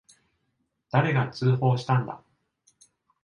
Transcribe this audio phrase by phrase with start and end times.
[0.89, 2.23] 誰が通報したんだ。